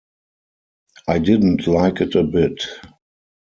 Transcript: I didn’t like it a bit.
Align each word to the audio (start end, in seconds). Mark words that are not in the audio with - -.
I 1.07 1.19
didn’t 1.19 1.67
like 1.67 2.01
it 2.01 2.15
a 2.15 2.23
bit. 2.23 2.63